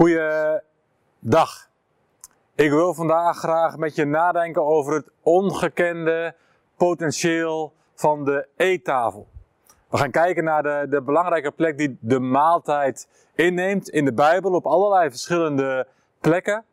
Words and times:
Goeiedag. 0.00 1.68
Ik 2.54 2.70
wil 2.70 2.94
vandaag 2.94 3.38
graag 3.38 3.76
met 3.76 3.94
je 3.94 4.04
nadenken 4.04 4.64
over 4.64 4.92
het 4.92 5.10
ongekende 5.22 6.34
potentieel 6.76 7.72
van 7.94 8.24
de 8.24 8.46
eettafel. 8.56 9.28
We 9.88 9.96
gaan 9.96 10.10
kijken 10.10 10.44
naar 10.44 10.62
de, 10.62 10.86
de 10.90 11.02
belangrijke 11.02 11.50
plek 11.50 11.78
die 11.78 11.98
de 12.00 12.20
maaltijd 12.20 13.08
inneemt 13.34 13.88
in 13.88 14.04
de 14.04 14.12
Bijbel 14.12 14.52
op 14.52 14.66
allerlei 14.66 15.10
verschillende 15.10 15.86
plekken. 16.20 16.64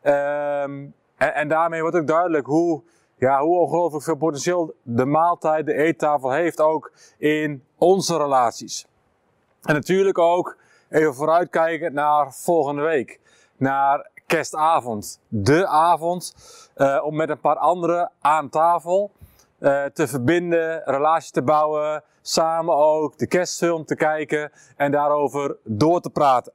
Ehm, 0.00 0.86
en, 1.16 1.34
en 1.34 1.48
daarmee 1.48 1.80
wordt 1.80 1.96
ook 1.96 2.06
duidelijk 2.06 2.46
hoe, 2.46 2.82
ja, 3.18 3.40
hoe 3.40 3.58
ongelooflijk 3.58 4.04
veel 4.04 4.16
potentieel 4.16 4.74
de 4.82 5.04
maaltijd, 5.04 5.66
de 5.66 5.74
eettafel 5.74 6.30
heeft, 6.32 6.60
ook 6.60 6.92
in 7.18 7.64
onze 7.78 8.16
relaties. 8.16 8.86
En 9.62 9.74
natuurlijk 9.74 10.18
ook 10.18 10.56
even 10.88 11.14
vooruitkijken 11.14 11.94
naar 11.94 12.32
volgende 12.32 12.82
week. 12.82 13.20
Naar 13.56 14.10
kerstavond. 14.26 15.20
De 15.28 15.66
avond 15.66 16.34
uh, 16.76 17.02
om 17.04 17.16
met 17.16 17.30
een 17.30 17.40
paar 17.40 17.56
anderen 17.56 18.10
aan 18.20 18.48
tafel 18.48 19.12
uh, 19.58 19.84
te 19.84 20.06
verbinden, 20.06 20.82
relatie 20.84 21.32
te 21.32 21.42
bouwen, 21.42 22.02
samen 22.22 22.74
ook 22.74 23.18
de 23.18 23.26
kerstfilm 23.26 23.84
te 23.84 23.96
kijken 23.96 24.52
en 24.76 24.90
daarover 24.90 25.56
door 25.64 26.00
te 26.00 26.10
praten. 26.10 26.52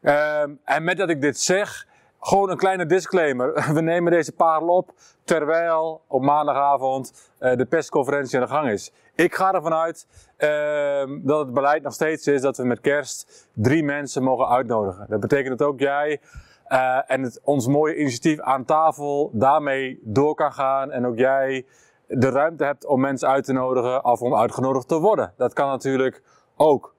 Uh, 0.00 0.42
en 0.64 0.84
met 0.84 0.96
dat 0.96 1.08
ik 1.08 1.20
dit 1.20 1.40
zeg, 1.40 1.86
gewoon 2.24 2.50
een 2.50 2.56
kleine 2.56 2.86
disclaimer. 2.86 3.52
We 3.74 3.80
nemen 3.80 4.12
deze 4.12 4.32
parel 4.32 4.68
op 4.68 4.92
terwijl 5.24 6.02
op 6.06 6.22
maandagavond 6.22 7.30
uh, 7.40 7.56
de 7.56 7.64
persconferentie 7.64 8.38
aan 8.38 8.46
de 8.46 8.52
gang 8.52 8.70
is. 8.70 8.92
Ik 9.14 9.34
ga 9.34 9.52
ervan 9.52 9.74
uit 9.74 10.06
uh, 10.38 11.18
dat 11.22 11.38
het 11.38 11.54
beleid 11.54 11.82
nog 11.82 11.92
steeds 11.92 12.26
is 12.26 12.40
dat 12.40 12.56
we 12.56 12.64
met 12.64 12.80
kerst 12.80 13.48
drie 13.54 13.84
mensen 13.84 14.22
mogen 14.22 14.48
uitnodigen. 14.48 15.06
Dat 15.08 15.20
betekent 15.20 15.58
dat 15.58 15.68
ook 15.68 15.80
jij 15.80 16.20
uh, 16.68 17.10
en 17.10 17.22
het, 17.22 17.40
ons 17.44 17.66
mooie 17.66 17.96
initiatief 17.96 18.40
aan 18.40 18.64
tafel 18.64 19.30
daarmee 19.32 20.00
door 20.02 20.34
kan 20.34 20.52
gaan. 20.52 20.90
En 20.90 21.06
ook 21.06 21.18
jij 21.18 21.66
de 22.06 22.30
ruimte 22.30 22.64
hebt 22.64 22.86
om 22.86 23.00
mensen 23.00 23.28
uit 23.28 23.44
te 23.44 23.52
nodigen 23.52 24.04
of 24.04 24.20
om 24.20 24.34
uitgenodigd 24.34 24.88
te 24.88 24.98
worden. 24.98 25.32
Dat 25.36 25.52
kan 25.52 25.68
natuurlijk 25.68 26.22
ook. 26.56 26.94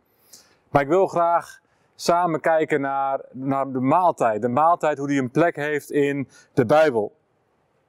Maar 0.69 0.81
ik 0.81 0.87
wil 0.87 1.07
graag 1.07 1.61
samen 2.03 2.39
kijken 2.39 2.81
naar, 2.81 3.19
naar 3.31 3.71
de 3.71 3.79
maaltijd. 3.79 4.41
De 4.41 4.47
maaltijd, 4.47 4.97
hoe 4.97 5.07
die 5.07 5.21
een 5.21 5.31
plek 5.31 5.55
heeft 5.55 5.91
in 5.91 6.27
de 6.53 6.65
Bijbel. 6.65 7.15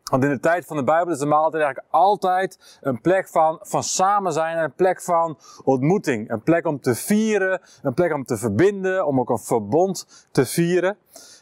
Want 0.04 0.24
in 0.24 0.30
de 0.30 0.40
tijd 0.40 0.66
van 0.66 0.76
de 0.76 0.84
Bijbel 0.84 1.12
is 1.12 1.18
de 1.18 1.26
maaltijd 1.26 1.62
eigenlijk 1.62 1.94
altijd 1.94 2.78
een 2.80 3.00
plek 3.00 3.28
van, 3.28 3.58
van 3.62 3.82
samen 3.82 4.32
zijn, 4.32 4.58
een 4.58 4.74
plek 4.74 5.02
van 5.02 5.38
ontmoeting. 5.64 6.30
Een 6.30 6.42
plek 6.42 6.66
om 6.66 6.80
te 6.80 6.94
vieren, 6.94 7.60
een 7.82 7.94
plek 7.94 8.12
om 8.12 8.24
te 8.24 8.36
verbinden, 8.36 9.06
om 9.06 9.20
ook 9.20 9.30
een 9.30 9.38
verbond 9.38 10.26
te 10.30 10.46
vieren. 10.46 10.96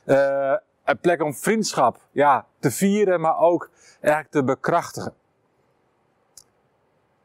Uh, 0.07 0.57
een 0.85 0.99
plek 0.99 1.23
om 1.23 1.35
vriendschap 1.35 1.97
ja, 2.13 2.47
te 2.59 2.71
vieren, 2.71 3.21
maar 3.21 3.39
ook 3.39 3.71
eigenlijk 4.01 4.31
te 4.31 4.45
bekrachtigen. 4.45 5.15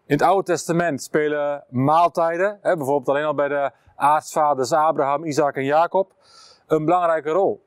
In 0.08 0.14
het 0.14 0.22
Oude 0.22 0.44
Testament 0.44 1.04
spelen 1.04 1.64
maaltijden, 1.70 2.60
hè, 2.62 2.76
bijvoorbeeld 2.76 3.10
alleen 3.10 3.26
al 3.26 3.34
bij 3.34 3.48
de 3.48 3.72
aartsvaders 3.96 4.72
Abraham, 4.72 5.24
Isaac 5.24 5.56
en 5.56 5.64
Jacob, 5.64 6.12
een 6.68 6.86
belangrijke 6.86 7.30
rol. 7.30 7.62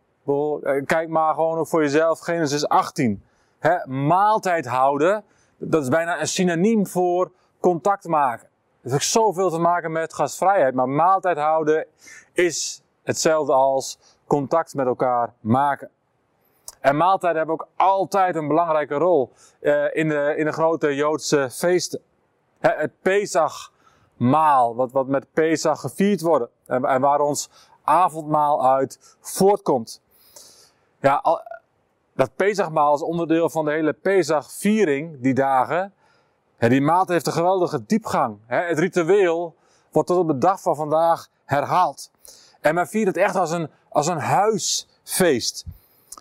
Kijk 0.84 1.08
maar 1.08 1.34
gewoon 1.34 1.58
ook 1.58 1.68
voor 1.68 1.82
jezelf, 1.82 2.20
Genesis 2.20 2.68
18. 2.68 3.22
Hè, 3.58 3.86
maaltijd 3.86 4.66
houden, 4.66 5.24
dat 5.56 5.82
is 5.82 5.88
bijna 5.88 6.20
een 6.20 6.28
synoniem 6.28 6.86
voor 6.86 7.32
contact 7.60 8.04
maken. 8.04 8.48
Het 8.82 8.92
heeft 8.92 9.06
zoveel 9.06 9.50
te 9.50 9.58
maken 9.58 9.92
met 9.92 10.14
gastvrijheid, 10.14 10.74
maar 10.74 10.88
maaltijd 10.88 11.36
houden 11.36 11.86
is 12.32 12.82
hetzelfde 13.02 13.52
als 13.52 13.98
contact 14.26 14.74
met 14.74 14.86
elkaar 14.86 15.32
maken. 15.40 15.90
En 16.80 16.96
maaltijden 16.96 17.38
hebben 17.38 17.54
ook 17.54 17.68
altijd 17.76 18.36
een 18.36 18.48
belangrijke 18.48 18.94
rol 18.94 19.32
uh, 19.60 19.84
in, 19.92 20.08
de, 20.08 20.34
in 20.36 20.44
de 20.44 20.52
grote 20.52 20.94
Joodse 20.94 21.48
feesten. 21.50 22.00
Het 22.60 22.92
Pesachmaal, 23.02 24.74
wat, 24.74 24.92
wat 24.92 25.06
met 25.06 25.32
Pesach 25.32 25.80
gevierd 25.80 26.20
wordt 26.20 26.50
en, 26.66 26.84
en 26.84 27.00
waar 27.00 27.20
ons 27.20 27.50
avondmaal 27.84 28.66
uit 28.68 29.16
voortkomt. 29.20 30.02
Ja, 31.00 31.14
al, 31.14 31.40
dat 32.14 32.36
Pesachmaal 32.36 32.94
is 32.94 33.02
onderdeel 33.02 33.50
van 33.50 33.64
de 33.64 33.70
hele 33.70 33.92
Pesachviering, 33.92 35.20
die 35.20 35.34
dagen. 35.34 35.94
Die 36.58 36.80
maaltijd 36.80 37.08
heeft 37.08 37.26
een 37.26 37.32
geweldige 37.32 37.86
diepgang. 37.86 38.38
Het 38.46 38.78
ritueel 38.78 39.54
wordt 39.90 40.08
tot 40.08 40.18
op 40.18 40.26
de 40.26 40.38
dag 40.38 40.60
van 40.60 40.76
vandaag 40.76 41.28
herhaald. 41.44 42.10
En 42.60 42.74
men 42.74 42.86
viert 42.86 43.06
het 43.06 43.16
echt 43.16 43.36
als 43.36 43.50
een, 43.50 43.70
als 43.88 44.06
een 44.06 44.18
huisfeest. 44.18 45.64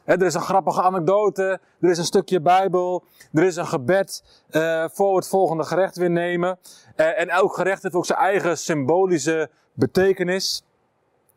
Er 0.06 0.22
is 0.22 0.34
een 0.34 0.42
grappige 0.42 0.82
anekdote, 0.82 1.60
er 1.80 1.90
is 1.90 1.98
een 1.98 2.06
stukje 2.06 2.42
Bijbel, 2.42 3.04
er 3.34 3.44
is 3.44 3.56
een 3.56 3.68
gebed 3.68 4.24
uh, 4.52 4.86
voor 4.88 5.16
het 5.16 5.28
volgende 5.28 5.64
gerecht 5.64 5.98
weer 5.98 6.12
nemen. 6.12 6.60
Uh, 6.96 7.20
en 7.20 7.30
elk 7.30 7.56
gerecht 7.56 7.84
heeft 7.84 7.96
ook 7.96 8.06
zijn 8.06 8.20
eigen 8.20 8.58
symbolische 8.58 9.50
betekenis. 9.74 10.64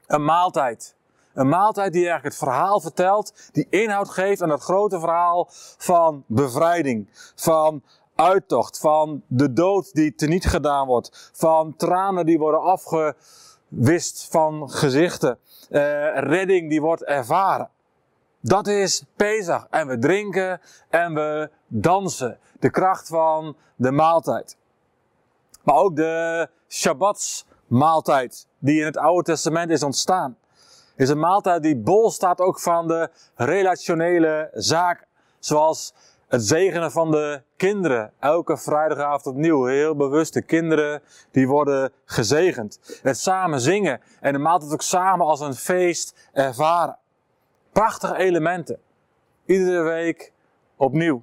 Een 0.07 0.25
maaltijd. 0.25 0.95
Een 1.35 1.49
maaltijd 1.49 1.93
die 1.93 2.03
eigenlijk 2.09 2.35
het 2.35 2.49
verhaal 2.49 2.81
vertelt, 2.81 3.51
die 3.53 3.67
inhoud 3.71 4.09
geeft 4.09 4.43
aan 4.43 4.51
het 4.51 4.63
grote 4.63 5.01
verhaal 5.01 5.47
van 5.79 6.25
bevrijding, 6.27 7.09
van 7.35 7.83
uittocht, 8.15 8.79
van 8.79 9.23
de 9.27 9.53
dood 9.53 9.93
die 9.93 10.15
teniet 10.15 10.47
gedaan 10.47 10.87
wordt, 10.87 11.31
van 11.33 11.77
tranen 11.77 12.27
die 12.27 12.39
worden 12.39 12.61
afgewist 12.61 14.29
van 14.31 14.71
gezichten, 14.71 15.39
uh, 15.71 16.19
redding 16.19 16.71
die 16.71 16.81
wordt 16.81 17.05
ervaren. 17.05 17.71
Dat 18.43 18.67
is 18.67 19.05
Pesach. 19.17 19.67
En 19.71 19.87
we 19.87 19.99
drinken 19.99 20.61
en 20.89 21.15
we 21.15 21.51
dansen. 21.67 22.39
De 22.61 22.71
kracht 22.71 23.09
van 23.09 23.57
de 23.77 23.91
maaltijd. 23.91 24.57
Maar 25.63 25.77
ook 25.77 25.97
de 25.97 26.49
Shabbatsmaaltijd, 26.69 28.47
die 28.59 28.81
in 28.81 28.87
het 28.87 28.97
Oude 28.97 29.23
Testament 29.23 29.71
is 29.71 29.83
ontstaan 29.83 30.37
is 30.97 31.09
een 31.09 31.19
maaltijd 31.19 31.63
die 31.63 31.77
bol 31.77 32.11
staat 32.11 32.41
ook 32.41 32.61
van 32.61 32.89
de 32.89 33.11
relationele 33.35 34.51
zaken. 34.55 35.07
Zoals 35.39 35.95
het 36.29 36.43
zegenen 36.43 36.91
van 36.91 37.11
de 37.11 37.43
kinderen. 37.57 38.13
Elke 38.19 38.57
vrijdagavond 38.57 39.27
opnieuw. 39.27 39.65
Heel 39.65 39.97
bewust. 39.97 40.35
De 40.35 40.43
kinderen 40.43 41.03
die 41.31 41.49
worden 41.49 41.93
gezegend. 42.05 43.01
Het 43.03 43.19
samen 43.19 43.61
zingen. 43.61 44.01
En 44.21 44.33
de 44.33 44.39
maaltijd 44.39 44.73
ook 44.73 44.83
samen 44.83 45.27
als 45.27 45.41
een 45.41 45.55
feest 45.55 46.29
ervaren. 46.33 46.97
Prachtige 47.73 48.17
elementen. 48.17 48.79
Iedere 49.45 49.83
week 49.83 50.33
opnieuw. 50.77 51.23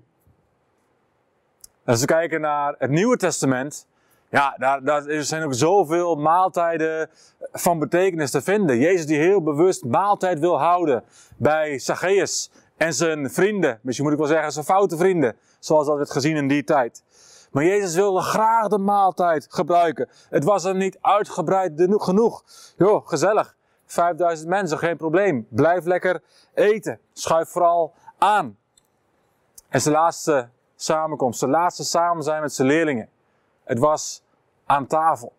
Als 1.86 2.00
we 2.00 2.06
kijken 2.06 2.42
naar 2.42 2.76
het 2.78 2.90
Nieuwe 2.90 3.18
Testament, 3.18 3.88
ja, 4.30 4.56
daar, 4.58 4.84
daar 4.84 5.04
zijn 5.24 5.44
ook 5.44 5.54
zoveel 5.54 6.16
maaltijden 6.16 7.10
van 7.52 7.80
betekenis 7.80 8.32
te 8.32 8.42
vinden. 8.42 8.78
Jezus 8.78 9.06
die 9.06 9.18
heel 9.18 9.44
bewust 9.44 9.84
maaltijd 9.84 10.40
wil 10.40 10.60
houden 10.60 11.04
bij 11.38 11.80
Zacchaeus 11.80 12.52
en 12.78 12.94
zijn 12.94 13.32
vrienden. 13.32 13.80
Misschien 13.82 14.06
moet 14.06 14.14
ik 14.14 14.20
wel 14.20 14.30
zeggen 14.30 14.52
zijn 14.52 14.66
foute 14.66 14.98
vrienden, 14.98 15.36
zoals 15.60 15.88
dat 15.88 15.98
werd 15.98 16.12
gezien 16.12 16.36
in 16.36 16.48
die 16.48 16.64
tijd. 16.64 17.04
Maar 17.52 17.64
Jezus 17.64 17.96
wilde 17.96 18.22
graag 18.22 18.68
de 18.68 18.78
maaltijd 18.78 19.48
gebruiken. 19.50 20.10
Het 20.30 20.44
was 20.44 20.64
hem 20.64 20.78
niet 20.78 20.98
uitgebreid 21.02 21.72
genoeg. 21.90 22.44
Jo, 22.78 23.02
gezellig. 23.02 23.58
5000 23.92 24.50
mensen, 24.50 24.78
geen 24.78 24.98
probleem. 24.98 25.48
Blijf 25.50 25.86
lekker 25.86 26.22
eten. 26.54 27.00
Schuif 27.14 27.50
vooral 27.50 27.94
aan. 28.18 28.58
En 29.70 29.82
zijn 29.82 29.96
laatste 29.96 30.50
samenkomst, 30.76 31.40
zijn 31.40 31.52
laatste 31.52 31.84
samen 31.84 32.24
zijn 32.24 32.42
met 32.42 32.54
zijn 32.54 32.68
leerlingen. 32.68 33.10
Het 33.64 33.80
was 33.80 34.24
aan 34.66 34.88
tafel. 34.88 35.34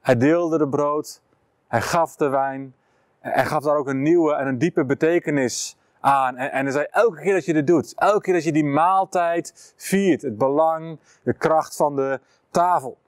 Hij 0.00 0.16
deelde 0.16 0.58
de 0.58 0.68
brood, 0.68 1.22
hij 1.68 1.80
gaf 1.80 2.16
de 2.16 2.28
wijn, 2.28 2.74
hij 3.20 3.44
gaf 3.44 3.62
daar 3.62 3.76
ook 3.76 3.88
een 3.88 4.02
nieuwe 4.02 4.34
en 4.34 4.46
een 4.46 4.58
diepe 4.58 4.84
betekenis 4.84 5.76
aan. 6.00 6.36
En, 6.36 6.52
en 6.52 6.64
hij 6.64 6.72
zei, 6.72 6.86
elke 6.90 7.20
keer 7.20 7.34
dat 7.34 7.44
je 7.44 7.52
dit 7.52 7.66
doet, 7.66 7.94
elke 7.96 8.20
keer 8.20 8.34
dat 8.34 8.44
je 8.44 8.52
die 8.52 8.64
maaltijd 8.64 9.74
viert, 9.76 10.22
het 10.22 10.38
belang, 10.38 10.98
de 11.22 11.32
kracht 11.32 11.76
van 11.76 11.96
de 11.96 12.20
tafel. 12.50 12.98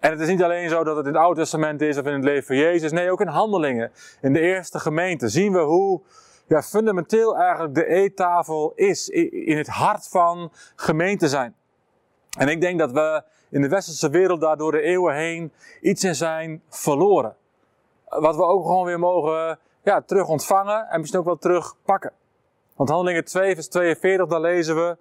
En 0.00 0.10
het 0.10 0.20
is 0.20 0.28
niet 0.28 0.42
alleen 0.42 0.68
zo 0.68 0.84
dat 0.84 0.96
het 0.96 1.06
in 1.06 1.12
het 1.12 1.22
Oude 1.22 1.40
Testament 1.40 1.80
is 1.80 1.98
of 1.98 2.06
in 2.06 2.12
het 2.12 2.24
leven 2.24 2.44
van 2.44 2.56
Jezus. 2.56 2.92
Nee, 2.92 3.10
ook 3.10 3.20
in 3.20 3.26
handelingen. 3.26 3.92
In 4.20 4.32
de 4.32 4.40
eerste 4.40 4.78
gemeente 4.78 5.28
zien 5.28 5.52
we 5.52 5.58
hoe 5.58 6.00
ja, 6.46 6.62
fundamenteel 6.62 7.36
eigenlijk 7.36 7.74
de 7.74 7.86
eettafel 7.86 8.72
is. 8.74 9.08
In 9.08 9.56
het 9.56 9.68
hart 9.68 10.08
van 10.08 10.52
gemeente 10.76 11.28
zijn. 11.28 11.54
En 12.38 12.48
ik 12.48 12.60
denk 12.60 12.78
dat 12.78 12.92
we 12.92 13.22
in 13.50 13.62
de 13.62 13.68
westerse 13.68 14.10
wereld 14.10 14.40
daar 14.40 14.56
door 14.56 14.72
de 14.72 14.80
eeuwen 14.80 15.14
heen 15.14 15.52
iets 15.80 16.04
in 16.04 16.14
zijn 16.14 16.62
verloren. 16.68 17.36
Wat 18.08 18.36
we 18.36 18.42
ook 18.42 18.64
gewoon 18.64 18.84
weer 18.84 18.98
mogen 18.98 19.58
ja, 19.82 20.00
terug 20.00 20.28
ontvangen 20.28 20.88
en 20.88 20.98
misschien 20.98 21.20
ook 21.20 21.26
wel 21.26 21.38
terugpakken. 21.38 22.12
Want 22.76 22.88
handelingen 22.88 23.24
2 23.24 23.54
vers 23.54 23.68
42, 23.68 24.26
daar 24.26 24.40
lezen 24.40 24.76
we. 24.76 24.96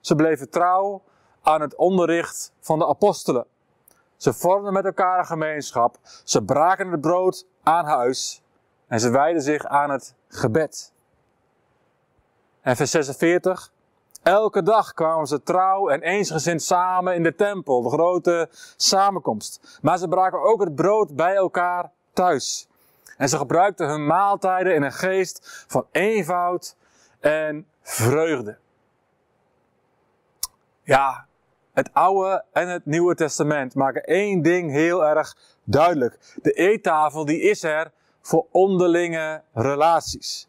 Ze 0.00 0.14
bleven 0.14 0.50
trouw 0.50 1.02
aan 1.42 1.60
het 1.60 1.76
onderricht 1.76 2.52
van 2.60 2.78
de 2.78 2.86
apostelen. 2.86 3.46
Ze 4.16 4.32
vormden 4.32 4.72
met 4.72 4.84
elkaar 4.84 5.18
een 5.18 5.26
gemeenschap. 5.26 5.98
Ze 6.24 6.42
braken 6.42 6.90
het 6.90 7.00
brood 7.00 7.46
aan 7.62 7.84
huis. 7.84 8.42
En 8.86 9.00
ze 9.00 9.10
wijden 9.10 9.42
zich 9.42 9.64
aan 9.64 9.90
het 9.90 10.14
gebed. 10.28 10.92
En 12.60 12.76
vers 12.76 12.90
46. 12.90 13.72
Elke 14.22 14.62
dag 14.62 14.94
kwamen 14.94 15.26
ze 15.26 15.42
trouw 15.42 15.88
en 15.88 16.02
eensgezind 16.02 16.62
samen 16.62 17.14
in 17.14 17.22
de 17.22 17.34
tempel, 17.34 17.82
de 17.82 17.88
grote 17.88 18.48
samenkomst. 18.76 19.78
Maar 19.82 19.98
ze 19.98 20.08
braken 20.08 20.42
ook 20.42 20.60
het 20.60 20.74
brood 20.74 21.16
bij 21.16 21.34
elkaar 21.34 21.90
thuis. 22.12 22.68
En 23.16 23.28
ze 23.28 23.36
gebruikten 23.36 23.88
hun 23.88 24.06
maaltijden 24.06 24.74
in 24.74 24.82
een 24.82 24.92
geest 24.92 25.64
van 25.68 25.86
eenvoud 25.90 26.76
en 27.20 27.66
vreugde. 27.82 28.58
Ja, 30.82 31.26
het 31.76 31.90
Oude 31.92 32.44
en 32.52 32.68
het 32.68 32.86
Nieuwe 32.86 33.14
Testament 33.14 33.74
maken 33.74 34.02
één 34.02 34.42
ding 34.42 34.70
heel 34.70 35.04
erg 35.04 35.36
duidelijk. 35.64 36.18
De 36.42 36.52
eettafel 36.52 37.24
die 37.24 37.40
is 37.40 37.62
er 37.62 37.90
voor 38.20 38.46
onderlinge 38.50 39.42
relaties. 39.52 40.48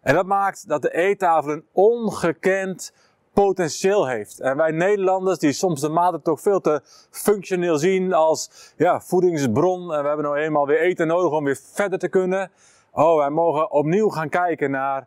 En 0.00 0.14
dat 0.14 0.26
maakt 0.26 0.68
dat 0.68 0.82
de 0.82 0.94
eettafel 0.94 1.50
een 1.50 1.64
ongekend 1.72 2.92
potentieel 3.32 4.06
heeft. 4.06 4.40
En 4.40 4.56
wij 4.56 4.70
Nederlanders, 4.70 5.38
die 5.38 5.52
soms 5.52 5.80
de 5.80 5.88
maaltijd 5.88 6.24
toch 6.24 6.40
veel 6.40 6.60
te 6.60 6.80
functioneel 7.10 7.78
zien 7.78 8.12
als 8.12 8.72
ja, 8.76 9.00
voedingsbron. 9.00 9.92
En 9.92 10.02
we 10.02 10.06
hebben 10.06 10.24
nou 10.24 10.38
eenmaal 10.38 10.66
weer 10.66 10.80
eten 10.80 11.06
nodig 11.06 11.32
om 11.32 11.44
weer 11.44 11.60
verder 11.72 11.98
te 11.98 12.08
kunnen. 12.08 12.50
Oh, 12.92 13.16
wij 13.16 13.30
mogen 13.30 13.70
opnieuw 13.70 14.08
gaan 14.08 14.28
kijken 14.28 14.70
naar 14.70 15.06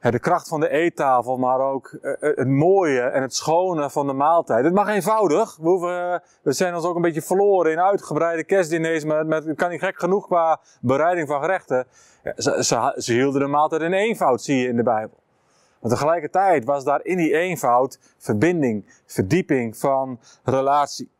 de 0.00 0.18
kracht 0.18 0.48
van 0.48 0.60
de 0.60 0.68
eettafel, 0.68 1.36
maar 1.36 1.60
ook 1.60 1.98
eh, 2.02 2.12
eh, 2.12 2.36
het 2.36 2.48
mooie 2.48 3.00
en 3.00 3.22
het 3.22 3.34
schone 3.34 3.90
van 3.90 4.06
de 4.06 4.12
maaltijd. 4.12 4.64
Het 4.64 4.74
mag 4.74 4.88
eenvoudig. 4.88 5.56
We, 5.56 5.70
eh, 5.70 6.28
we 6.42 6.52
zijn 6.52 6.74
ons 6.74 6.84
ook 6.84 6.96
een 6.96 7.02
beetje 7.02 7.22
verloren 7.22 7.72
in 7.72 7.80
uitgebreide 7.80 8.44
kerstdiners. 8.44 9.04
Met, 9.04 9.26
met, 9.26 9.54
kan 9.54 9.70
niet 9.70 9.80
gek 9.80 9.98
genoeg 9.98 10.26
qua 10.26 10.60
bereiding 10.80 11.28
van 11.28 11.40
gerechten. 11.40 11.86
Ze, 12.36 12.64
ze, 12.64 12.94
ze 12.96 13.12
hielden 13.12 13.40
de 13.40 13.46
maaltijd 13.46 13.82
in 13.82 13.92
eenvoud, 13.92 14.42
zie 14.42 14.56
je 14.56 14.68
in 14.68 14.76
de 14.76 14.82
Bijbel. 14.82 15.16
Maar 15.80 15.90
tegelijkertijd 15.90 16.64
was 16.64 16.84
daar 16.84 17.04
in 17.04 17.16
die 17.16 17.34
eenvoud 17.34 17.98
verbinding, 18.18 19.02
verdieping 19.06 19.76
van 19.76 20.20
relatie. 20.44 21.10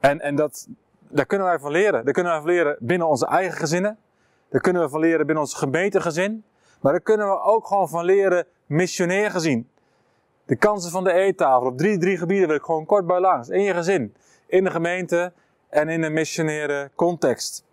En, 0.00 0.20
en 0.20 0.36
dat, 0.36 0.68
daar 1.08 1.26
kunnen 1.26 1.46
wij 1.46 1.58
van 1.58 1.70
leren. 1.70 2.04
Daar 2.04 2.14
kunnen 2.14 2.32
wij 2.32 2.40
van 2.40 2.50
leren 2.50 2.76
binnen 2.80 3.08
onze 3.08 3.26
eigen 3.26 3.58
gezinnen. 3.58 3.98
Daar 4.48 4.60
kunnen 4.60 4.82
we 4.82 4.88
van 4.88 5.00
leren 5.00 5.26
binnen 5.26 5.44
ons 5.44 5.54
gemeentegezin. 5.54 6.44
Maar 6.80 6.92
daar 6.92 7.00
kunnen 7.00 7.26
we 7.26 7.40
ook 7.40 7.66
gewoon 7.66 7.88
van 7.88 8.04
leren 8.04 8.46
missionair 8.66 9.30
gezien. 9.30 9.68
De 10.44 10.56
kansen 10.56 10.90
van 10.90 11.04
de 11.04 11.12
eettafel. 11.12 11.66
Op 11.66 11.78
drie, 11.78 11.98
drie 11.98 12.16
gebieden 12.16 12.46
wil 12.46 12.56
ik 12.56 12.62
gewoon 12.62 12.86
kort 12.86 13.06
bij 13.06 13.20
langs. 13.20 13.48
In 13.48 13.62
je 13.62 13.74
gezin, 13.74 14.14
in 14.46 14.64
de 14.64 14.70
gemeente 14.70 15.32
en 15.68 15.88
in 15.88 16.02
een 16.02 16.12
missionaire 16.12 16.90
context. 16.94 17.64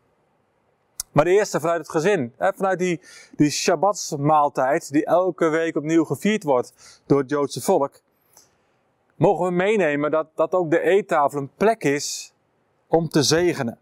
Maar 1.12 1.26
de 1.26 1.32
eerste 1.32 1.60
vanuit 1.60 1.80
het 1.80 1.90
gezin. 1.90 2.34
Hè, 2.38 2.54
vanuit 2.54 2.80
die, 2.80 3.02
die 3.36 3.50
Shabbatsmaaltijd 3.50 4.92
die 4.92 5.06
elke 5.06 5.50
week 5.50 5.76
opnieuw 5.76 6.04
gevierd 6.04 6.44
wordt 6.44 7.02
door 7.06 7.20
het 7.20 7.30
Joodse 7.30 7.62
volk. 7.62 8.02
Mogen 9.16 9.46
we 9.46 9.52
meenemen 9.52 10.12
dat, 10.12 10.28
dat 10.36 10.54
ook 10.54 10.72
de 10.72 10.80
eettafel 10.80 11.40
een 11.40 11.52
plek 11.58 11.84
is 11.84 12.34
om 12.88 13.10
te 13.10 13.24
zegenen. 13.24 13.78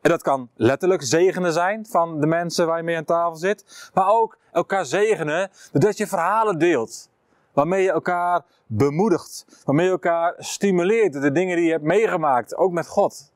En 0.00 0.10
dat 0.10 0.22
kan 0.22 0.48
letterlijk 0.54 1.02
zegenen 1.02 1.52
zijn 1.52 1.86
van 1.86 2.20
de 2.20 2.26
mensen 2.26 2.66
waar 2.66 2.76
je 2.76 2.82
mee 2.82 2.96
aan 2.96 3.04
tafel 3.04 3.36
zit. 3.36 3.90
Maar 3.94 4.08
ook 4.08 4.38
elkaar 4.54 4.86
zegenen 4.86 5.50
doordat 5.72 5.96
je 5.96 6.06
verhalen 6.06 6.58
deelt. 6.58 7.10
Waarmee 7.52 7.82
je 7.82 7.90
elkaar 7.90 8.42
bemoedigt. 8.66 9.62
Waarmee 9.64 9.84
je 9.86 9.92
elkaar 9.92 10.34
stimuleert. 10.38 11.12
De 11.12 11.32
dingen 11.32 11.56
die 11.56 11.64
je 11.64 11.72
hebt 11.72 11.84
meegemaakt. 11.84 12.56
Ook 12.56 12.72
met 12.72 12.86
God. 12.86 13.32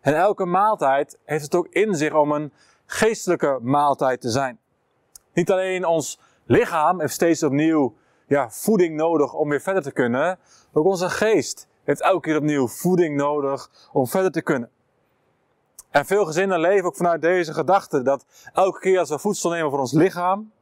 En 0.00 0.16
elke 0.16 0.44
maaltijd 0.44 1.18
heeft 1.24 1.44
het 1.44 1.54
ook 1.54 1.68
in 1.68 1.94
zich 1.94 2.14
om 2.14 2.32
een 2.32 2.52
geestelijke 2.86 3.58
maaltijd 3.62 4.20
te 4.20 4.30
zijn. 4.30 4.58
Niet 5.32 5.50
alleen 5.50 5.84
ons 5.84 6.20
lichaam 6.46 7.00
heeft 7.00 7.14
steeds 7.14 7.42
opnieuw 7.42 7.94
ja, 8.26 8.50
voeding 8.50 8.96
nodig 8.96 9.32
om 9.32 9.48
weer 9.48 9.60
verder 9.60 9.82
te 9.82 9.92
kunnen. 9.92 10.38
Ook 10.72 10.86
onze 10.86 11.10
geest 11.10 11.68
heeft 11.84 12.00
elke 12.00 12.20
keer 12.20 12.36
opnieuw 12.36 12.68
voeding 12.68 13.16
nodig 13.16 13.70
om 13.92 14.06
verder 14.06 14.30
te 14.30 14.42
kunnen. 14.42 14.70
En 15.94 16.06
veel 16.06 16.24
gezinnen 16.24 16.60
leven 16.60 16.84
ook 16.84 16.96
vanuit 16.96 17.22
deze 17.22 17.52
gedachte 17.52 18.02
dat 18.02 18.24
elke 18.52 18.80
keer 18.80 18.98
als 18.98 19.08
we 19.08 19.18
voedsel 19.18 19.50
nemen 19.50 19.70
voor 19.70 19.78
ons 19.78 19.92
lichaam, 19.92 20.52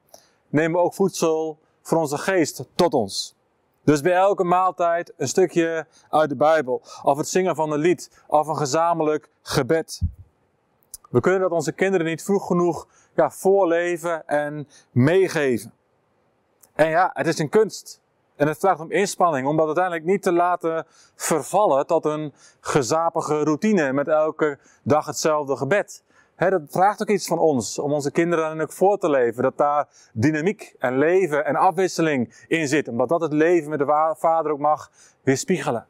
nemen 0.48 0.80
we 0.80 0.84
ook 0.86 0.94
voedsel 0.94 1.58
voor 1.82 1.98
onze 1.98 2.18
geest 2.18 2.64
tot 2.74 2.94
ons. 2.94 3.34
Dus 3.84 4.00
bij 4.00 4.12
elke 4.12 4.44
maaltijd 4.44 5.12
een 5.16 5.28
stukje 5.28 5.86
uit 6.10 6.28
de 6.28 6.36
Bijbel. 6.36 6.82
Of 7.02 7.16
het 7.16 7.28
zingen 7.28 7.54
van 7.54 7.72
een 7.72 7.78
lied. 7.78 8.10
Of 8.26 8.46
een 8.46 8.56
gezamenlijk 8.56 9.30
gebed. 9.42 10.00
We 11.10 11.20
kunnen 11.20 11.40
dat 11.40 11.50
onze 11.50 11.72
kinderen 11.72 12.06
niet 12.06 12.22
vroeg 12.22 12.46
genoeg 12.46 12.86
ja, 13.14 13.30
voorleven 13.30 14.26
en 14.26 14.68
meegeven. 14.90 15.72
En 16.74 16.88
ja, 16.88 17.10
het 17.12 17.26
is 17.26 17.38
een 17.38 17.48
kunst. 17.48 18.00
En 18.42 18.48
het 18.48 18.58
vraagt 18.58 18.80
om 18.80 18.90
inspanning 18.90 19.46
om 19.46 19.56
dat 19.56 19.66
uiteindelijk 19.66 20.04
niet 20.04 20.22
te 20.22 20.32
laten 20.32 20.86
vervallen 21.14 21.86
tot 21.86 22.04
een 22.04 22.32
gezapige 22.60 23.42
routine 23.42 23.92
met 23.92 24.08
elke 24.08 24.58
dag 24.82 25.06
hetzelfde 25.06 25.56
gebed. 25.56 26.04
Dat 26.36 26.62
vraagt 26.68 27.02
ook 27.02 27.08
iets 27.08 27.26
van 27.26 27.38
ons, 27.38 27.78
om 27.78 27.92
onze 27.92 28.10
kinderen 28.10 28.48
dan 28.48 28.60
ook 28.60 28.72
voor 28.72 28.98
te 28.98 29.10
leven. 29.10 29.42
Dat 29.42 29.56
daar 29.56 29.88
dynamiek 30.12 30.74
en 30.78 30.98
leven 30.98 31.44
en 31.44 31.56
afwisseling 31.56 32.44
in 32.48 32.68
zit. 32.68 32.88
Omdat 32.88 33.08
dat 33.08 33.20
het 33.20 33.32
leven 33.32 33.70
met 33.70 33.78
de 33.78 34.14
Vader 34.18 34.52
ook 34.52 34.58
mag 34.58 34.90
weerspiegelen. 35.22 35.86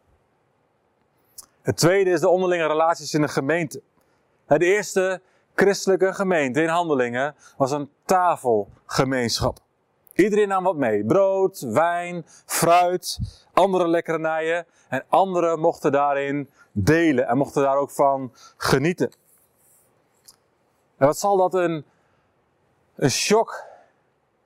Het 1.62 1.76
tweede 1.76 2.10
is 2.10 2.20
de 2.20 2.28
onderlinge 2.28 2.66
relaties 2.66 3.14
in 3.14 3.20
de 3.20 3.28
gemeente. 3.28 3.82
De 4.46 4.64
eerste 4.64 5.20
christelijke 5.54 6.14
gemeente 6.14 6.62
in 6.62 6.69
handelingen 6.69 7.34
was 7.56 7.70
een 7.70 7.90
tafelgemeenschap. 8.04 9.58
Iedereen 10.14 10.49
nam 10.49 10.64
wat 10.64 10.76
mee. 10.76 11.05
Brood, 11.05 11.61
wijn, 11.61 12.25
fruit, 12.47 13.19
andere 13.53 13.88
lekkernijen. 13.88 14.67
En 14.88 15.05
anderen 15.09 15.61
mochten 15.61 15.93
daarin 15.93 16.50
delen 16.73 17.26
en 17.26 17.37
mochten 17.37 17.62
daar 17.62 17.76
ook 17.76 17.91
van 17.91 18.32
genieten. 18.56 19.12
En 20.97 21.06
wat 21.06 21.19
zal 21.19 21.37
dat 21.37 21.55
een, 21.55 21.85
een 22.94 23.11
shock 23.11 23.64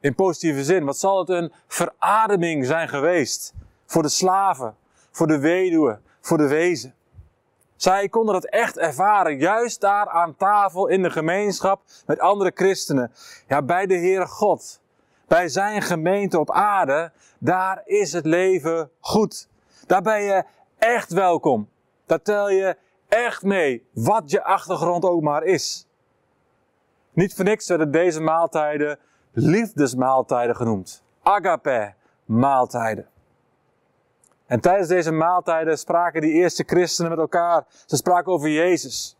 in 0.00 0.14
positieve 0.14 0.64
zin? 0.64 0.84
Wat 0.84 0.98
zal 0.98 1.18
het 1.18 1.28
een 1.28 1.52
verademing 1.66 2.66
zijn 2.66 2.88
geweest 2.88 3.54
voor 3.86 4.02
de 4.02 4.08
slaven, 4.08 4.76
voor 5.10 5.26
de 5.26 5.38
weduwen, 5.38 6.02
voor 6.20 6.36
de 6.38 6.48
wezen? 6.48 6.94
Zij 7.76 8.08
konden 8.08 8.34
dat 8.34 8.44
echt 8.44 8.78
ervaren, 8.78 9.38
juist 9.38 9.80
daar 9.80 10.08
aan 10.08 10.36
tafel 10.36 10.86
in 10.86 11.02
de 11.02 11.10
gemeenschap 11.10 11.82
met 12.06 12.18
andere 12.18 12.52
christenen. 12.54 13.12
Ja, 13.48 13.62
bij 13.62 13.86
de 13.86 13.96
Heere 13.96 14.26
God, 14.26 14.80
bij 15.26 15.48
zijn 15.48 15.82
gemeente 15.82 16.38
op 16.38 16.50
aarde, 16.50 17.12
daar 17.38 17.82
is 17.84 18.12
het 18.12 18.26
leven 18.26 18.90
goed. 19.00 19.48
Daar 19.86 20.02
ben 20.02 20.22
je 20.22 20.44
echt 20.78 21.12
welkom. 21.12 21.68
Daar 22.06 22.22
tel 22.22 22.50
je 22.50 22.76
echt 23.08 23.42
mee, 23.42 23.88
wat 23.92 24.30
je 24.30 24.44
achtergrond 24.44 25.04
ook 25.04 25.22
maar 25.22 25.42
is. 25.42 25.86
Niet 27.12 27.34
voor 27.34 27.44
niks 27.44 27.68
werden 27.68 27.90
deze 27.90 28.20
maaltijden 28.20 28.98
liefdesmaaltijden 29.32 30.56
genoemd. 30.56 31.02
Agape 31.22 31.94
maaltijden. 32.24 33.08
En 34.46 34.60
tijdens 34.60 34.88
deze 34.88 35.12
maaltijden 35.12 35.78
spraken 35.78 36.20
die 36.20 36.32
eerste 36.32 36.64
christenen 36.66 37.10
met 37.10 37.20
elkaar. 37.20 37.64
Ze 37.86 37.96
spraken 37.96 38.32
over 38.32 38.48
Jezus. 38.48 39.15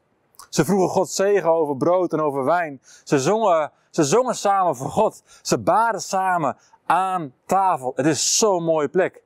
Ze 0.56 0.64
vroegen 0.64 0.88
God 0.88 1.10
zegen 1.10 1.50
over 1.50 1.76
brood 1.76 2.12
en 2.12 2.20
over 2.20 2.44
wijn. 2.44 2.80
Ze 3.04 3.18
zongen, 3.18 3.72
ze 3.90 4.04
zongen 4.04 4.34
samen 4.34 4.76
voor 4.76 4.90
God. 4.90 5.22
Ze 5.42 5.58
baden 5.58 6.00
samen 6.00 6.56
aan 6.86 7.34
tafel. 7.46 7.92
Het 7.94 8.06
is 8.06 8.38
zo'n 8.38 8.64
mooie 8.64 8.88
plek. 8.88 9.22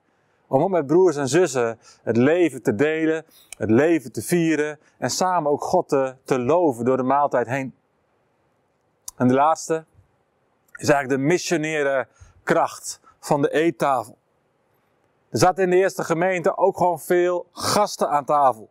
Om 0.46 0.62
ook 0.62 0.70
met 0.70 0.86
broers 0.86 1.16
en 1.16 1.28
zussen 1.28 1.78
het 2.02 2.16
leven 2.16 2.62
te 2.62 2.74
delen, 2.74 3.24
het 3.58 3.70
leven 3.70 4.12
te 4.12 4.22
vieren 4.22 4.78
en 4.98 5.10
samen 5.10 5.50
ook 5.50 5.62
God 5.62 5.88
te, 5.88 6.16
te 6.24 6.38
loven 6.38 6.84
door 6.84 6.96
de 6.96 7.02
maaltijd 7.02 7.46
heen. 7.46 7.74
En 9.16 9.28
de 9.28 9.34
laatste 9.34 9.84
is 10.72 10.88
eigenlijk 10.88 11.22
de 11.22 11.26
missionaire 11.26 12.08
kracht 12.42 13.00
van 13.20 13.42
de 13.42 13.50
eettafel. 13.52 14.18
Er 15.30 15.38
zaten 15.38 15.64
in 15.64 15.70
de 15.70 15.76
eerste 15.76 16.04
gemeente 16.04 16.56
ook 16.56 16.76
gewoon 16.76 17.00
veel 17.00 17.46
gasten 17.52 18.08
aan 18.08 18.24
tafel. 18.24 18.70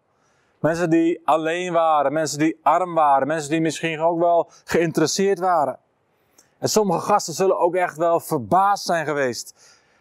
Mensen 0.60 0.90
die 0.90 1.22
alleen 1.24 1.74
waren, 1.74 2.14
mensen 2.14 2.40
die 2.40 2.60
arm 2.64 2.94
waren, 2.94 3.28
mensen 3.28 3.50
die 3.50 3.62
misschien 3.62 4.00
ook 4.00 4.20
wel 4.20 4.50
geïnteresseerd 4.64 5.40
waren. 5.40 5.80
En 6.58 6.70
sommige 6.70 7.00
gasten 7.00 7.34
zullen 7.34 7.60
ook 7.60 7.76
echt 7.76 7.98
wel 7.98 8.20
verbaasd 8.20 8.86
zijn 8.86 9.06
geweest 9.06 9.54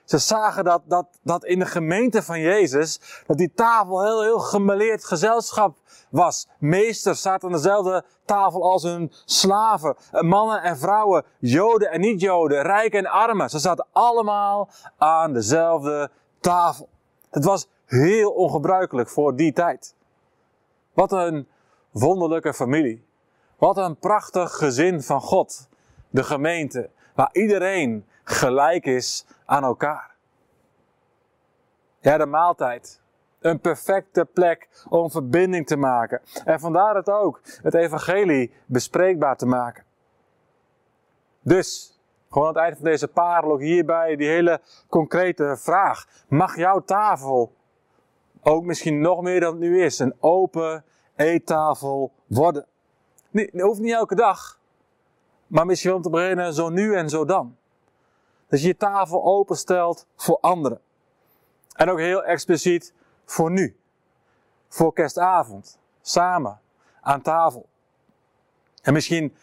ze 0.08 0.18
zagen 0.18 0.64
dat, 0.64 0.82
dat, 0.84 1.06
dat 1.22 1.44
in 1.44 1.58
de 1.58 1.66
gemeente 1.66 2.22
van 2.22 2.40
Jezus, 2.40 3.00
dat 3.26 3.36
die 3.36 3.52
tafel 3.54 4.04
heel, 4.04 4.22
heel 4.22 4.38
gemeleerd 4.38 5.04
gezelschap 5.04 5.76
was. 6.10 6.48
Meesters 6.58 7.22
zaten 7.22 7.48
aan 7.48 7.54
dezelfde 7.54 8.04
tafel 8.24 8.62
als 8.62 8.82
hun 8.82 9.12
slaven. 9.24 9.96
Mannen 10.10 10.62
en 10.62 10.78
vrouwen, 10.78 11.24
joden 11.38 11.90
en 11.90 12.00
niet-joden, 12.00 12.62
rijken 12.62 12.98
en 12.98 13.10
armen. 13.10 13.50
Ze 13.50 13.58
zaten 13.58 13.86
allemaal 13.92 14.68
aan 14.96 15.32
dezelfde 15.32 16.10
tafel. 16.40 16.88
Het 17.30 17.44
was 17.44 17.68
heel 17.84 18.30
ongebruikelijk 18.30 19.08
voor 19.08 19.36
die 19.36 19.52
tijd. 19.52 19.94
Wat 20.98 21.12
een 21.12 21.48
wonderlijke 21.90 22.54
familie. 22.54 23.06
Wat 23.56 23.76
een 23.76 23.98
prachtig 23.98 24.52
gezin 24.52 25.02
van 25.02 25.20
God. 25.20 25.68
De 26.10 26.24
gemeente, 26.24 26.90
waar 27.14 27.28
iedereen 27.32 28.06
gelijk 28.24 28.86
is 28.86 29.26
aan 29.44 29.64
elkaar. 29.64 30.14
Ja, 32.00 32.16
de 32.16 32.26
maaltijd. 32.26 33.00
Een 33.40 33.60
perfecte 33.60 34.24
plek 34.24 34.68
om 34.88 35.10
verbinding 35.10 35.66
te 35.66 35.76
maken. 35.76 36.20
En 36.44 36.60
vandaar 36.60 36.94
het 36.94 37.10
ook, 37.10 37.40
het 37.62 37.74
evangelie 37.74 38.52
bespreekbaar 38.66 39.36
te 39.36 39.46
maken. 39.46 39.84
Dus, 41.42 41.98
gewoon 42.28 42.48
aan 42.48 42.54
het 42.54 42.62
eind 42.62 42.76
van 42.76 42.84
deze 42.84 43.08
parel 43.08 43.52
ook 43.52 43.60
hierbij 43.60 44.16
die 44.16 44.28
hele 44.28 44.60
concrete 44.88 45.56
vraag. 45.58 46.06
Mag 46.28 46.56
jouw 46.56 46.84
tafel 46.84 47.56
ook 48.48 48.64
misschien 48.64 49.00
nog 49.00 49.22
meer 49.22 49.40
dan 49.40 49.50
het 49.50 49.60
nu 49.60 49.82
is, 49.82 49.98
een 49.98 50.14
open 50.20 50.84
eettafel 51.16 52.12
worden? 52.26 52.66
Nee, 53.30 53.50
hoeft 53.52 53.80
niet 53.80 53.92
elke 53.92 54.14
dag, 54.14 54.60
maar 55.46 55.66
misschien 55.66 55.92
om 55.92 56.02
te 56.02 56.10
beginnen 56.10 56.54
zo 56.54 56.68
nu 56.68 56.94
en 56.94 57.08
zo 57.08 57.24
dan. 57.24 57.56
Dat 58.48 58.60
je 58.60 58.66
je 58.66 58.76
tafel 58.76 59.24
openstelt 59.24 60.06
voor 60.16 60.38
anderen. 60.40 60.80
En 61.72 61.90
ook 61.90 61.98
heel 61.98 62.24
expliciet 62.24 62.94
voor 63.24 63.50
nu. 63.50 63.76
Voor 64.68 64.92
kerstavond. 64.92 65.78
Samen. 66.00 66.60
Aan 67.00 67.22
tafel. 67.22 67.66
En 68.82 68.92
misschien 68.92 69.36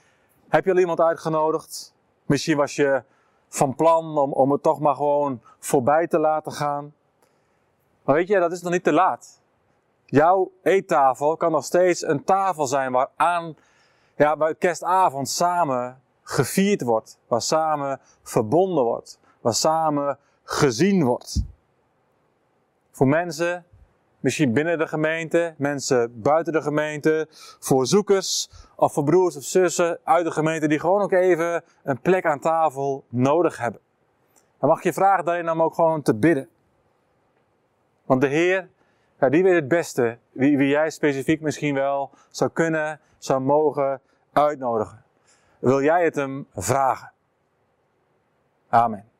heb 0.47 0.65
je 0.65 0.71
al 0.71 0.77
iemand 0.77 1.00
uitgenodigd. 1.00 1.93
Misschien 2.25 2.57
was 2.57 2.75
je 2.75 3.03
van 3.47 3.75
plan 3.75 4.17
om, 4.17 4.33
om 4.33 4.51
het 4.51 4.63
toch 4.63 4.79
maar 4.79 4.95
gewoon 4.95 5.41
voorbij 5.59 6.07
te 6.07 6.19
laten 6.19 6.51
gaan. 6.51 6.93
Maar 8.05 8.15
weet 8.15 8.27
je, 8.27 8.39
dat 8.39 8.51
is 8.51 8.62
nog 8.62 8.71
niet 8.71 8.83
te 8.83 8.91
laat. 8.91 9.41
Jouw 10.05 10.51
eettafel 10.63 11.38
kan 11.38 11.51
nog 11.51 11.63
steeds 11.63 12.01
een 12.01 12.24
tafel 12.24 12.67
zijn 12.67 12.91
waar 12.91 13.09
aan, 13.15 13.55
ja, 14.15 14.38
waar 14.38 14.55
kerstavond 14.55 15.29
samen 15.29 16.01
gevierd 16.21 16.81
wordt. 16.81 17.19
Waar 17.27 17.41
samen 17.41 18.00
verbonden 18.24 18.83
wordt. 18.83 19.19
Waar 19.41 19.53
samen 19.53 20.17
gezien 20.43 21.03
wordt. 21.03 21.43
Voor 22.91 23.07
mensen, 23.07 23.65
misschien 24.19 24.53
binnen 24.53 24.77
de 24.77 24.88
gemeente, 24.88 25.55
mensen 25.57 26.21
buiten 26.21 26.53
de 26.53 26.62
gemeente, 26.62 27.27
voor 27.59 27.85
zoekers 27.85 28.50
of 28.75 28.93
voor 28.93 29.03
broers 29.03 29.38
of 29.38 29.43
zussen 29.43 30.00
uit 30.03 30.25
de 30.25 30.31
gemeente 30.31 30.67
die 30.67 30.79
gewoon 30.79 31.01
ook 31.01 31.12
even 31.12 31.63
een 31.83 32.01
plek 32.01 32.25
aan 32.25 32.39
tafel 32.39 33.03
nodig 33.09 33.57
hebben. 33.57 33.81
Dan 34.59 34.69
mag 34.69 34.83
je 34.83 34.93
vragen 34.93 35.25
daarin 35.25 35.50
om 35.50 35.62
ook 35.62 35.75
gewoon 35.75 36.01
te 36.01 36.15
bidden. 36.15 36.50
Want 38.05 38.21
de 38.21 38.27
Heer, 38.27 38.69
ja, 39.19 39.29
die 39.29 39.43
weet 39.43 39.55
het 39.55 39.67
beste 39.67 40.17
wie, 40.31 40.57
wie 40.57 40.67
jij 40.67 40.89
specifiek 40.89 41.41
misschien 41.41 41.74
wel 41.74 42.12
zou 42.29 42.51
kunnen, 42.51 43.00
zou 43.17 43.41
mogen 43.41 44.01
uitnodigen. 44.33 45.03
Wil 45.59 45.81
jij 45.81 46.03
het 46.03 46.15
hem 46.15 46.47
vragen? 46.53 47.12
Amen. 48.69 49.14